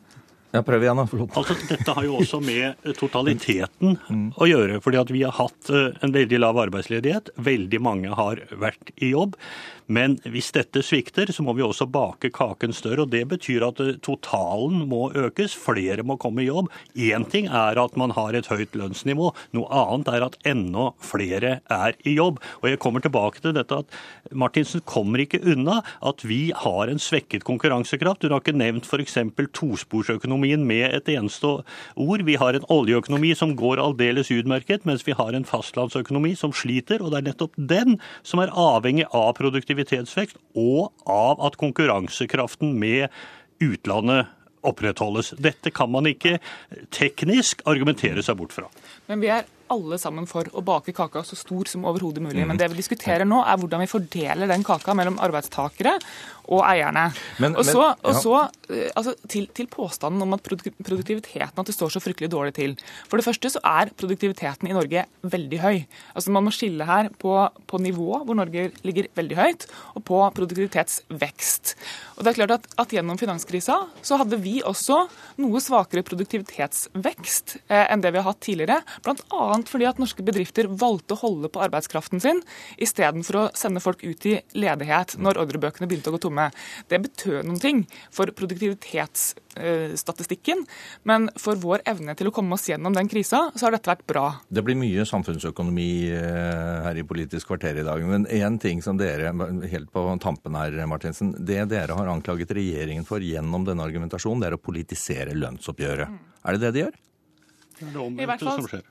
Ja, 0.49 0.63
prøv 0.65 0.81
igjen, 0.81 0.97
da. 0.97 1.05
Altså, 1.37 1.55
dette 1.69 1.93
har 1.93 2.05
jo 2.07 2.15
også 2.23 2.39
med 2.41 2.87
totaliteten 2.97 3.99
mm. 4.01 4.23
å 4.39 4.47
gjøre. 4.49 4.79
fordi 4.81 5.01
at 5.01 5.11
vi 5.13 5.21
har 5.27 5.35
hatt 5.37 5.69
eh, 5.69 5.91
en 6.01 6.15
veldig 6.15 6.39
lav 6.41 6.61
arbeidsledighet. 6.63 7.35
Veldig 7.37 7.81
mange 7.85 8.15
har 8.17 8.41
vært 8.49 8.95
i 8.97 9.11
jobb. 9.11 9.35
Men 9.89 10.19
hvis 10.29 10.51
dette 10.53 10.83
svikter, 10.85 11.31
så 11.33 11.41
må 11.41 11.55
vi 11.57 11.63
også 11.65 11.87
bake 11.89 12.29
kaken 12.33 12.75
større. 12.77 13.07
og 13.07 13.09
Det 13.09 13.23
betyr 13.31 13.65
at 13.65 13.79
eh, 13.81 13.95
totalen 14.05 14.83
må 14.89 15.07
økes. 15.17 15.55
Flere 15.57 16.05
må 16.05 16.19
komme 16.21 16.43
i 16.43 16.49
jobb. 16.49 16.69
Én 16.93 17.25
ting 17.29 17.47
er 17.49 17.79
at 17.81 17.97
man 17.97 18.13
har 18.13 18.37
et 18.37 18.51
høyt 18.51 18.77
lønnsnivå. 18.77 19.31
Noe 19.57 19.69
annet 19.73 20.11
er 20.13 20.25
at 20.27 20.37
enda 20.45 20.91
flere 21.01 21.55
er 21.73 21.97
i 22.05 22.13
jobb. 22.19 22.37
Og 22.61 22.69
jeg 22.69 22.81
kommer 22.83 23.01
tilbake 23.01 23.41
til 23.41 23.55
dette 23.57 23.81
at 23.81 23.97
Martinsen 24.29 24.83
kommer 24.85 25.23
ikke 25.23 25.41
unna 25.41 25.79
at 26.05 26.21
vi 26.21 26.51
har 26.53 26.91
en 26.91 27.01
svekket 27.01 27.47
konkurransekraft. 27.49 28.27
Hun 28.27 28.37
har 28.37 28.43
ikke 28.43 28.53
nevnt 28.53 28.85
f.eks. 28.85 29.17
tosporsøkonomien 29.57 30.67
med 30.69 30.85
et 30.99 31.09
eneste 31.15 31.49
ord. 31.49 32.25
Vi 32.29 32.37
har 32.37 32.53
en 32.53 32.69
oljeøkonomi 32.69 33.33
som 33.33 33.55
går 33.57 33.81
aldeles 33.81 34.29
utmerket, 34.35 34.85
mens 34.85 35.07
vi 35.07 35.17
har 35.17 35.33
en 35.33 35.49
fastlandsøkonomi 35.49 36.35
som 36.37 36.53
sliter. 36.53 37.01
Og 37.01 37.09
det 37.09 37.23
er 37.23 37.29
nettopp 37.31 37.57
den 37.57 37.97
som 38.21 38.45
er 38.45 38.53
avhengig 38.53 39.09
av 39.09 39.33
produktivitet 39.39 39.78
produktivitetsvekst, 39.79 40.37
og 40.55 40.91
av 41.07 41.39
at 41.45 41.57
konkurransekraften 41.57 42.77
med 42.79 43.09
utlandet 43.61 44.27
opprettholdes. 44.63 45.33
Dette 45.39 45.71
kan 45.71 45.89
man 45.89 46.05
ikke 46.05 46.39
teknisk 46.91 47.61
argumentere 47.65 48.21
seg 48.23 48.37
bort 48.37 48.53
fra. 48.53 48.67
Men 49.07 49.21
vi 49.21 49.31
er 49.31 49.45
alle 49.73 49.99
sammen 50.01 50.27
for 50.29 50.49
å 50.53 50.63
bake 50.65 50.93
kaka 50.97 51.23
så 51.27 51.37
stor 51.39 51.69
som 51.69 51.85
overhodet 51.89 52.23
mulig. 52.23 52.45
Men 52.47 52.59
det 52.59 52.69
vi 52.71 52.79
diskuterer 52.79 53.27
nå, 53.27 53.41
er 53.45 53.59
hvordan 53.59 53.83
vi 53.83 53.91
fordeler 53.91 54.49
den 54.49 54.65
kaka 54.67 54.95
mellom 54.97 55.19
arbeidstakere 55.23 55.97
og 56.49 56.63
eierne. 56.65 57.05
Men, 57.41 57.55
og 57.59 57.65
så, 57.67 57.83
men, 57.83 58.01
ja. 58.01 58.09
og 58.09 58.17
så 58.23 58.35
eh, 58.73 58.89
altså, 58.97 59.13
til, 59.29 59.45
til, 59.55 59.69
påstanden 59.69 60.23
om 60.25 60.33
at 60.35 60.43
produktiviteten 60.43 61.61
at 61.61 61.69
det 61.69 61.75
står 61.75 61.93
så 61.93 62.01
fryktelig 62.01 62.31
dårlig 62.33 62.55
til. 62.57 62.75
For 63.09 63.21
det 63.21 63.27
første 63.27 63.51
så 63.53 63.61
er 63.65 63.91
produktiviteten 63.99 64.69
i 64.69 64.75
Norge 64.75 65.05
veldig 65.21 65.59
høy. 65.61 65.83
Altså 66.15 66.33
Man 66.33 66.47
må 66.47 66.53
skille 66.55 66.87
her 66.89 67.11
på, 67.21 67.35
på 67.69 67.81
nivå, 67.83 68.23
hvor 68.25 68.39
Norge 68.39 68.69
ligger 68.87 69.11
veldig 69.19 69.37
høyt, 69.37 69.67
og 69.93 70.05
på 70.09 70.21
produktivitetsvekst. 70.39 71.75
Og 72.17 72.25
det 72.25 72.33
er 72.33 72.39
klart 72.41 72.57
at, 72.57 72.69
at 72.81 72.97
Gjennom 72.99 73.19
finanskrisa 73.21 73.75
så 74.03 74.17
hadde 74.19 74.39
vi 74.41 74.57
også 74.65 75.03
noe 75.39 75.61
svakere 75.63 76.01
produktivitetsvekst 76.07 77.59
eh, 77.69 77.85
enn 77.85 78.01
det 78.01 78.11
vi 78.15 78.19
har 78.19 78.25
hatt 78.31 78.41
tidligere. 78.43 78.81
Blant 79.05 79.21
annet 79.29 79.58
fordi 79.67 79.85
at 79.89 79.99
norske 79.99 80.23
bedrifter 80.25 80.67
valgte 80.69 81.13
å 81.15 81.21
holde 81.23 81.49
på 81.51 81.61
arbeidskraften 81.65 82.19
sin 82.23 82.39
istedenfor 82.77 83.35
å 83.35 83.49
sende 83.57 83.79
folk 83.83 84.03
ut 84.05 84.25
i 84.29 84.41
ledighet 84.55 85.17
når 85.19 85.37
ordrebøkene 85.43 85.87
begynte 85.89 86.09
å 86.11 86.13
gå 86.15 86.19
tomme. 86.23 86.51
Det 86.87 86.99
betød 87.03 87.45
noen 87.47 87.59
ting 87.59 87.87
for 88.15 88.25
produktivitetsstatistikken, 88.35 90.65
men 91.09 91.29
for 91.39 91.55
vår 91.59 91.79
evne 91.89 92.15
til 92.19 92.27
å 92.29 92.35
komme 92.35 92.53
oss 92.55 92.69
gjennom 92.69 92.93
den 92.95 93.09
krisa, 93.11 93.39
så 93.55 93.65
har 93.67 93.73
dette 93.75 93.91
vært 93.91 94.09
bra. 94.09 94.25
Det 94.47 94.63
blir 94.65 94.77
mye 94.79 95.05
samfunnsøkonomi 95.09 95.91
eh, 96.13 96.77
her 96.85 96.95
i 96.99 97.07
Politisk 97.09 97.47
kvarter 97.49 97.75
i 97.81 97.87
dag. 97.87 97.99
Men 98.05 98.27
én 98.29 98.59
ting 98.61 98.77
som 98.85 98.95
dere, 98.99 99.27
helt 99.71 99.89
på 99.93 100.01
tampen 100.23 100.53
her, 100.59 100.71
Martinsen, 100.89 101.29
det 101.39 101.71
dere 101.73 101.93
har 101.97 102.07
anklaget 102.11 102.51
regjeringen 102.55 103.05
for 103.07 103.19
gjennom 103.23 103.61
denne 103.67 103.83
argumentasjonen, 103.85 104.41
det 104.43 104.47
er 104.51 104.57
å 104.59 104.61
politisere 104.61 105.33
lønnsoppgjøret. 105.37 106.07
Mm. 106.09 106.17
Er 106.45 106.51
det 106.55 106.61
det 106.63 106.71
de 106.75 106.79
gjør? 106.85 106.95
Det 107.79 107.87
er 107.87 107.93
det 107.93 108.01
omvendte 108.03 108.45
som 108.45 108.67
skjer. 108.67 108.83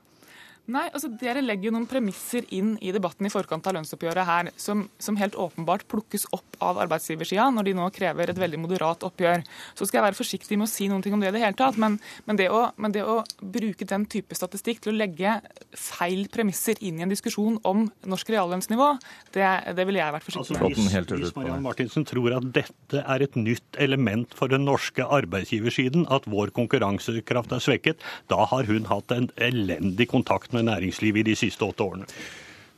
Nei, 0.69 0.85
altså 0.93 1.09
Dere 1.17 1.41
legger 1.41 1.69
jo 1.69 1.73
noen 1.73 1.87
premisser 1.89 2.45
inn 2.53 2.75
i 2.85 2.91
debatten 2.93 3.25
i 3.25 3.31
forkant 3.33 3.65
av 3.65 3.73
lønnsoppgjøret 3.77 4.27
her, 4.27 4.49
som, 4.59 4.83
som 5.01 5.17
helt 5.17 5.37
åpenbart 5.39 5.87
plukkes 5.89 6.27
opp 6.35 6.59
av 6.61 6.77
arbeidsgiversida 6.83 7.47
når 7.55 7.69
de 7.69 7.73
nå 7.79 7.87
krever 7.95 8.29
et 8.29 8.37
veldig 8.39 8.59
moderat 8.61 9.05
oppgjør. 9.07 9.41
Så 9.73 9.87
skal 9.87 9.99
jeg 9.99 10.07
være 10.09 10.19
forsiktig 10.19 10.59
med 10.59 10.67
å 10.67 10.71
si 10.71 10.89
noen 10.91 11.01
ting 11.05 11.15
om 11.15 11.23
det 11.23 11.31
i 11.31 11.35
det 11.35 11.41
hele 11.41 11.57
tatt, 11.57 11.79
men, 11.81 11.97
men, 12.27 12.37
det 12.37 12.51
å, 12.53 12.67
men, 12.77 12.93
det 12.93 13.05
å, 13.05 13.21
bruke 13.39 13.87
den 13.87 14.05
type 14.11 14.35
statistikk 14.37 14.83
til 14.83 14.93
å 14.93 14.99
legge 14.99 15.39
feil 15.73 16.27
premisser 16.29 16.77
inn 16.85 16.99
i 16.99 17.05
en 17.05 17.11
diskusjon 17.11 17.57
om 17.65 17.87
norsk 18.09 18.29
reallønnsnivå, 18.35 18.91
det, 19.33 19.47
det 19.73 19.87
ville 19.89 20.03
jeg 20.03 20.15
vært 20.19 20.27
forsiktig 20.27 20.59
altså, 20.59 20.85
med. 20.85 20.99
Hvis, 20.99 21.23
hvis 21.23 21.35
Marianne 21.39 21.65
Martinsen 21.65 22.05
tror 22.07 22.37
at 22.37 22.49
dette 22.59 23.01
er 23.01 23.25
et 23.25 23.39
nytt 23.39 23.79
element 23.81 24.37
for 24.37 24.51
den 24.51 24.67
norske 24.69 25.07
arbeidsgiversiden, 25.17 26.05
at 26.13 26.29
vår 26.29 26.53
konkurransekraft 26.53 27.57
er 27.57 27.63
svekket, 27.63 28.05
da 28.29 28.45
har 28.51 28.69
hun 28.69 28.85
hatt 28.91 29.15
en 29.15 29.31
elendig 29.41 30.09
kontakt 30.11 30.53
med 30.53 30.58
med 30.59 30.69
næringslivet 30.69 31.23
i 31.23 31.31
de 31.31 31.39
siste 31.39 31.65
åtte 31.65 31.87
årene. 31.87 32.07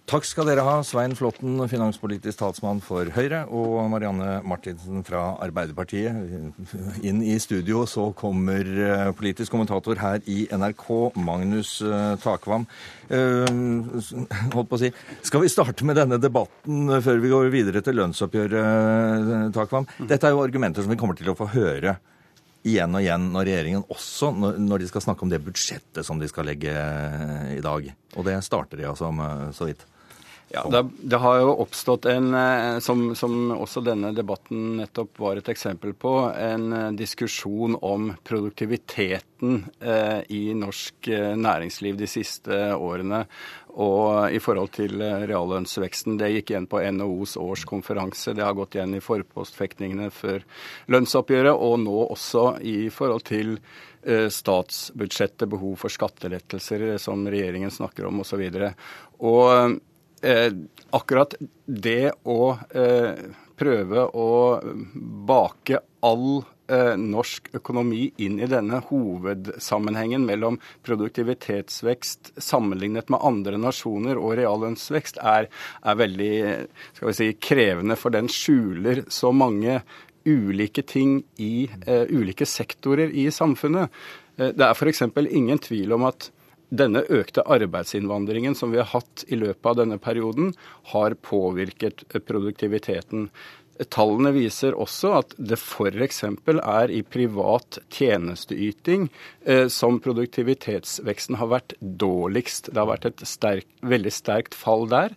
Takk 0.09 0.25
skal 0.27 0.47
dere 0.49 0.63
ha, 0.65 0.73
Svein 0.83 1.13
Flåtten, 1.15 1.53
finanspolitisk 1.71 2.41
talsmann 2.41 2.81
for 2.83 3.07
Høyre, 3.15 3.45
og 3.47 3.77
Marianne 3.93 4.41
Martinsen 4.43 5.05
fra 5.07 5.37
Arbeiderpartiet. 5.39 6.17
Inn 7.07 7.21
i 7.23 7.37
studio 7.39 7.85
så 7.87 8.09
kommer 8.17 8.65
eh, 8.65 9.11
politisk 9.15 9.53
kommentator 9.53 10.01
her 10.01 10.19
i 10.27 10.49
NRK, 10.51 10.83
Magnus 11.21 11.77
eh, 11.85 12.17
Takvam. 12.19 12.67
Uh, 13.07 13.47
holdt 14.51 14.71
på 14.71 14.77
å 14.77 14.81
si. 14.81 14.91
Skal 15.23 15.45
vi 15.45 15.53
starte 15.53 15.87
med 15.87 15.99
denne 16.01 16.19
debatten 16.19 16.91
før 17.05 17.23
vi 17.23 17.31
går 17.31 17.51
videre 17.53 17.83
til 17.85 18.01
lønnsoppgjøret, 18.01 19.51
Takvam? 19.55 19.87
Dette 20.01 20.27
er 20.27 20.35
jo 20.35 20.43
argumenter 20.43 20.83
som 20.83 20.91
vi 20.91 20.99
kommer 20.99 21.15
til 21.15 21.31
å 21.31 21.39
få 21.39 21.53
høre 21.55 22.01
igjen 22.67 22.93
og 22.93 23.01
igjen 23.01 23.29
når 23.33 23.47
regjeringen 23.47 23.85
også 23.89 24.31
når 24.37 24.83
de 24.83 24.89
skal 24.91 25.05
snakke 25.05 25.25
om 25.25 25.31
det 25.31 25.41
budsjettet 25.43 26.05
som 26.05 26.21
de 26.21 26.29
skal 26.29 26.47
legge 26.49 26.73
eh, 26.73 27.55
i 27.57 27.63
dag. 27.63 27.87
Og 28.15 28.27
det 28.27 28.37
starter 28.45 28.81
de 28.81 28.89
altså 28.91 29.11
med 29.15 29.55
så 29.57 29.69
vidt. 29.69 29.85
Ja, 30.53 30.67
det, 30.69 30.89
det, 31.01 31.15
har 31.15 31.37
jo 31.39 31.51
oppstått 31.63 32.05
en, 32.11 32.33
eh, 32.33 32.79
som, 32.79 33.15
som, 33.15 33.51
også 33.55 33.79
denne 33.85 34.11
debatten 34.11 34.75
nettopp 34.81 35.19
var 35.23 35.39
et 35.39 35.47
eksempel 35.51 35.93
på, 35.95 36.11
en 36.35 36.73
eh, 36.75 36.87
diskusjon 36.99 37.77
om 37.79 38.09
produktiviteten 38.27 39.61
eh, 39.79 40.19
i 40.27 40.41
norsk 40.57 41.07
næringsliv 41.39 41.95
de 42.01 42.09
siste 42.11 42.57
årene. 42.75 43.23
Og 43.71 44.35
i 44.35 44.41
forhold 44.43 44.73
til 44.75 44.99
reallønnsveksten. 44.99 46.17
Det 46.19 46.27
gikk 46.33 46.51
igjen 46.51 46.67
på 46.67 46.81
NHOs 46.91 47.37
årskonferanse. 47.39 48.33
Det 48.35 48.43
har 48.43 48.57
gått 48.57 48.75
igjen 48.75 48.97
i 48.97 48.99
forpostfektningene 49.03 50.09
før 50.11 50.43
lønnsoppgjøret, 50.91 51.55
og 51.55 51.77
nå 51.85 52.01
også 52.09 52.43
i 52.67 52.89
forhold 52.91 53.23
til 53.29 53.53
statsbudsjettet, 54.03 55.47
behov 55.47 55.77
for 55.79 55.93
skattelettelser 55.93 56.97
som 56.99 57.23
regjeringen 57.31 57.71
snakker 57.71 58.09
om 58.09 58.25
osv. 58.25 58.43
Og, 58.43 58.59
så 58.59 58.73
og 59.21 59.79
eh, 60.21 60.49
akkurat 60.95 61.35
det 61.65 62.13
å 62.23 62.41
eh, 62.73 63.21
prøve 63.61 64.07
å 64.17 64.29
bake 65.27 65.81
all 66.05 66.41
eh, 66.71 66.95
norsk 66.97 67.51
økonomi 67.59 68.07
inn 68.25 68.39
i 68.41 68.49
denne 68.49 68.81
hovedsammenhengen 68.89 70.25
mellom 70.25 70.57
produktivitetsvekst 70.87 72.33
sammenlignet 72.41 73.11
med 73.13 73.21
andre 73.27 73.59
nasjoner 73.61 74.19
og 74.21 74.37
reallønnsvekst, 74.41 75.21
er, 75.21 75.49
er 75.85 75.99
veldig 75.99 76.31
si, 77.13 77.33
krevende, 77.41 77.99
for 77.99 78.13
den 78.13 78.31
skjuler 78.31 79.05
så 79.13 79.33
mange 79.35 79.81
ulike 80.25 80.83
ting 80.85 81.23
i 81.41 81.65
uh, 81.87 82.05
ulike 82.13 82.45
sektorer 82.45 83.09
i 83.09 83.23
samfunnet. 83.33 83.89
Uh, 84.37 84.51
det 84.53 84.67
er 84.67 84.75
f.eks. 84.75 85.01
ingen 85.25 85.61
tvil 85.61 85.95
om 85.97 86.05
at 86.11 86.29
denne 86.71 87.03
økte 87.11 87.43
arbeidsinnvandringen 87.43 88.55
som 88.55 88.71
vi 88.71 88.79
har 88.79 88.89
hatt 88.93 89.25
i 89.27 89.37
løpet 89.39 89.67
av 89.73 89.79
denne 89.81 89.97
perioden, 90.01 90.53
har 90.93 91.17
påvirket 91.19 92.05
produktiviteten. 92.27 93.27
Tallene 93.89 94.29
viser 94.35 94.75
også 94.77 95.13
at 95.17 95.35
det 95.37 95.57
f.eks. 95.57 96.23
er 96.23 96.91
i 96.93 97.01
privat 97.01 97.79
tjenesteyting 97.89 99.07
eh, 99.45 99.67
som 99.73 99.99
produktivitetsveksten 100.03 101.39
har 101.41 101.49
vært 101.55 101.75
dårligst. 101.79 102.69
Det 102.71 102.77
har 102.77 102.91
vært 102.91 103.09
et 103.09 103.23
sterk, 103.27 103.67
veldig 103.81 104.13
sterkt 104.13 104.57
fall 104.57 104.87
der. 104.91 105.15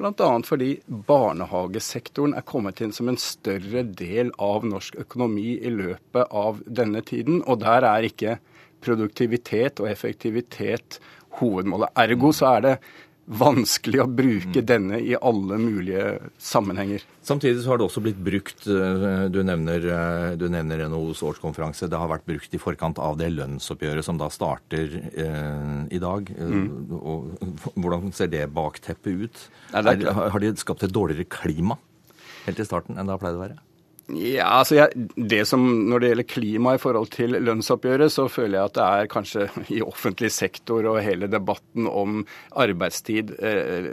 Bl.a. 0.00 0.30
fordi 0.42 0.72
barnehagesektoren 0.88 2.34
er 2.34 2.46
kommet 2.48 2.80
inn 2.82 2.94
som 2.96 3.10
en 3.12 3.20
større 3.20 3.84
del 3.86 4.32
av 4.40 4.64
norsk 4.66 4.96
økonomi 5.04 5.60
i 5.60 5.70
løpet 5.70 6.32
av 6.32 6.62
denne 6.66 7.04
tiden. 7.06 7.42
Og 7.46 7.60
der 7.62 7.86
er 7.86 8.08
ikke 8.08 8.40
produktivitet 8.82 9.80
og 9.82 9.90
effektivitet 9.90 11.00
hovedmålet. 11.40 11.94
Ergo 12.02 12.32
så 12.36 12.56
er 12.56 12.66
det 12.66 12.76
vanskelig 13.22 14.00
å 14.02 14.08
bruke 14.10 14.60
mm. 14.60 14.66
denne 14.66 14.98
i 14.98 15.14
alle 15.14 15.56
mulige 15.60 16.06
sammenhenger. 16.42 17.04
Samtidig 17.22 17.62
så 17.62 17.72
har 17.72 17.78
det 17.78 17.86
også 17.86 18.02
blitt 18.02 18.18
brukt, 18.18 18.66
eh, 18.66 19.26
du 19.32 19.38
nevner, 19.46 19.86
eh, 19.94 20.26
du 20.40 20.48
nevner 20.50 20.82
NHOs 20.90 21.22
årskonferanse, 21.30 21.86
det 21.90 22.00
har 22.00 22.10
vært 22.10 22.26
brukt 22.28 22.54
i 22.54 22.60
forkant 22.60 22.98
av 23.02 23.20
det 23.20 23.30
lønnsoppgjøret 23.36 24.06
som 24.06 24.18
da 24.20 24.28
starter 24.32 24.98
eh, 25.14 25.78
i 25.94 26.02
dag. 26.02 26.34
Mm. 26.34 26.66
Og, 26.98 27.46
hvordan 27.78 28.10
ser 28.16 28.32
det 28.32 28.48
bakteppet 28.52 29.26
ut? 29.26 29.44
Er, 29.70 30.02
har 30.10 30.42
de 30.42 30.54
skapt 30.60 30.82
et 30.86 30.94
dårligere 30.94 31.30
klima 31.30 31.78
helt 32.42 32.58
i 32.58 32.66
starten 32.66 32.98
enn 32.98 33.06
det 33.06 33.14
har 33.14 33.22
pleid 33.22 33.38
å 33.38 33.44
være? 33.44 33.60
Ja, 34.12 34.48
altså 34.58 34.76
jeg, 34.76 35.06
det 35.16 35.40
som, 35.48 35.62
Når 35.88 36.02
det 36.02 36.10
gjelder 36.10 36.28
klima 36.28 36.74
i 36.76 36.80
forhold 36.82 37.08
til 37.14 37.36
lønnsoppgjøret, 37.38 38.12
så 38.12 38.26
føler 38.28 38.58
jeg 38.58 38.68
at 38.68 38.76
det 38.76 38.84
er 38.84 39.10
kanskje 39.12 39.46
i 39.72 39.80
offentlig 39.84 40.32
sektor 40.34 40.88
og 40.90 41.00
hele 41.04 41.30
debatten 41.32 41.88
om 41.88 42.20
arbeidstid 42.60 43.32
eh, 43.40 43.88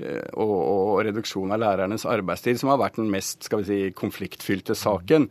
eh, 0.00 0.26
og, 0.32 0.56
og, 0.56 0.92
reduksjon 1.04 1.52
av 1.52 1.60
lærernes 1.60 2.08
arbeidstid 2.08 2.60
som 2.60 2.72
har 2.72 2.80
vært 2.80 3.00
den 3.02 3.12
mest 3.12 3.48
skal 3.48 3.64
vi 3.64 3.68
si, 3.68 3.80
konfliktfylte 3.96 4.76
saken. 4.78 5.28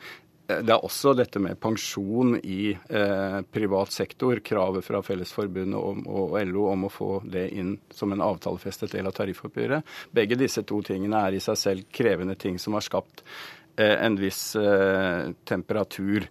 Eh, 0.49 0.61
det 0.65 0.73
er 0.75 0.85
også 0.85 1.13
dette 1.17 1.41
med 1.41 1.59
pensjon 1.61 2.35
i 2.39 2.71
eh, 2.73 3.39
privat 3.49 3.93
sektor. 3.93 4.41
Kravet 4.45 4.85
fra 4.85 5.01
Fellesforbundet 5.05 5.79
om, 5.79 6.03
og 6.05 6.35
LO 6.49 6.69
om 6.73 6.85
å 6.85 6.93
få 6.93 7.11
det 7.25 7.47
inn 7.57 7.77
som 7.93 8.13
en 8.13 8.25
avtalefestet 8.25 8.93
del 8.93 9.09
av 9.09 9.17
tariffoppgjøret. 9.17 9.95
Begge 10.15 10.37
disse 10.39 10.65
to 10.69 10.83
tingene 10.85 11.25
er 11.25 11.37
i 11.37 11.43
seg 11.43 11.57
selv 11.59 11.89
krevende 11.93 12.37
ting 12.39 12.59
som 12.61 12.77
har 12.77 12.85
skapt 12.85 13.23
en 13.79 14.19
viss 14.19 14.55
eh, 14.59 15.31
temperatur. 15.47 16.27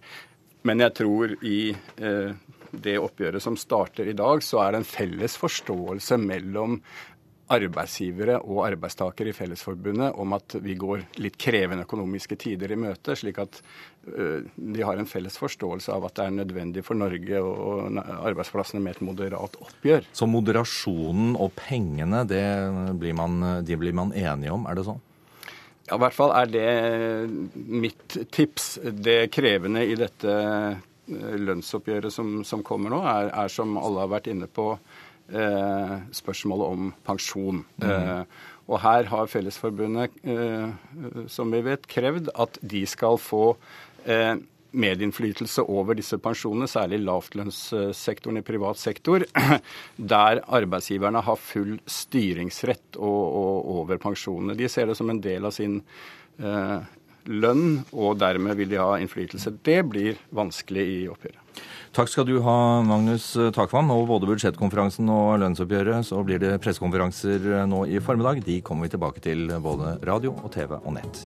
Men 0.67 0.83
jeg 0.85 0.95
tror 0.99 1.35
i 1.45 1.59
eh, 1.71 2.33
det 2.71 2.97
oppgjøret 3.01 3.43
som 3.43 3.57
starter 3.57 4.09
i 4.11 4.17
dag, 4.17 4.43
så 4.45 4.63
er 4.63 4.73
det 4.73 4.83
en 4.83 4.91
felles 4.91 5.37
forståelse 5.39 6.19
mellom 6.21 6.79
arbeidsgivere 7.49 8.35
og 8.43 8.59
arbeidstakere 8.67 9.31
i 9.31 9.33
Fellesforbundet 9.33 10.13
om 10.21 10.35
at 10.37 10.53
vi 10.61 10.75
går 10.77 11.07
litt 11.23 11.37
krevende 11.41 11.87
økonomiske 11.87 12.37
tider 12.43 12.75
i 12.75 12.77
møte, 12.77 13.15
slik 13.17 13.39
at 13.41 13.57
de 14.05 14.83
har 14.85 15.01
en 15.01 15.09
felles 15.09 15.33
forståelse 15.41 15.89
av 15.95 16.05
at 16.05 16.19
det 16.19 16.27
er 16.27 16.35
nødvendig 16.37 16.83
for 16.85 16.97
Norge 16.97 17.41
og 17.41 17.97
arbeidsplassene 17.97 18.83
med 18.85 18.99
et 18.99 19.03
moderat 19.09 19.57
oppgjør. 19.65 20.05
Så 20.13 20.29
moderasjonen 20.29 21.33
og 21.41 21.55
pengene, 21.57 22.21
det 22.29 22.45
blir 23.01 23.17
man, 23.17 23.41
de 23.65 23.81
blir 23.81 23.97
man 23.97 24.13
enige 24.13 24.53
om, 24.53 24.69
er 24.69 24.77
det 24.77 24.85
sånn? 24.85 25.01
Ja, 25.89 25.97
I 25.97 26.03
hvert 26.03 26.17
fall 26.17 26.33
er 26.37 26.51
det 26.53 26.69
mitt 27.55 28.17
tips. 28.33 28.75
Det 28.93 29.31
krevende 29.33 29.81
i 29.89 29.95
dette 29.97 30.35
eh, 30.35 31.39
lønnsoppgjøret 31.41 32.13
som, 32.13 32.39
som 32.45 32.61
kommer 32.65 32.93
nå, 32.93 33.01
er, 33.09 33.31
er, 33.33 33.49
som 33.49 33.77
alle 33.81 34.05
har 34.05 34.11
vært 34.13 34.29
inne 34.29 34.49
på, 34.53 34.71
eh, 35.33 35.95
spørsmålet 36.21 36.75
om 36.75 36.91
pensjon. 37.09 37.63
Mm. 37.81 37.89
Eh, 37.89 38.45
og 38.69 38.83
her 38.83 39.09
har 39.09 39.31
Fellesforbundet, 39.31 40.13
eh, 40.29 41.25
som 41.31 41.49
vi 41.49 41.63
vet, 41.65 41.89
krevd 41.89 42.29
at 42.37 42.61
de 42.61 42.83
skal 42.89 43.17
få 43.17 43.55
eh, 44.05 44.35
medinnflytelse 44.71 45.65
over 45.69 45.97
disse 45.97 46.19
pensjonene, 46.21 46.69
særlig 46.69 47.01
lavtlønnssektoren 47.05 48.41
i 48.41 48.45
privat 48.45 48.79
sektor, 48.81 49.25
der 50.13 50.43
arbeidsgiverne 50.45 51.23
har 51.25 51.41
full 51.41 51.77
styringsrett 51.89 52.99
over 52.99 54.01
pensjonene. 54.01 54.57
De 54.59 54.69
ser 54.69 54.89
det 54.89 54.97
som 54.99 55.09
en 55.09 55.21
del 55.23 55.49
av 55.49 55.55
sin 55.55 55.79
eh, 56.37 56.79
lønn, 57.29 57.81
og 57.93 58.17
dermed 58.21 58.57
vil 58.59 58.71
de 58.71 58.81
ha 58.81 58.97
innflytelse. 59.01 59.57
Det 59.65 59.81
blir 59.89 60.19
vanskelig 60.35 60.85
i 60.99 61.05
oppgjøret. 61.11 61.65
Takk 61.95 62.11
skal 62.11 62.27
du 62.27 62.35
ha, 62.45 62.57
Magnus 62.85 63.31
Takvam. 63.55 63.89
Og 63.95 64.05
både 64.11 64.29
budsjettkonferansen 64.29 65.09
og 65.09 65.39
lønnsoppgjøret 65.41 66.05
så 66.05 66.21
blir 66.25 66.41
det 66.41 66.59
pressekonferanser 66.61 67.65
nå 67.69 67.79
i 67.89 68.01
formiddag. 68.03 68.43
De 68.45 68.61
kommer 68.65 68.85
vi 68.85 68.93
tilbake 68.93 69.25
til 69.25 69.49
både 69.63 69.97
radio 70.05 70.35
og 70.37 70.53
TV 70.53 70.77
og 70.77 70.93
nett 70.99 71.17